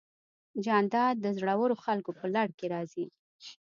جانداد 0.65 1.15
د 1.21 1.25
زړورو 1.37 1.75
خلکو 1.85 2.11
په 2.19 2.25
لړ 2.35 2.47
کې 2.57 2.65
راځي. 2.73 3.05